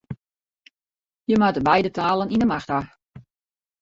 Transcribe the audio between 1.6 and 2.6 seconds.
beide talen yn 'e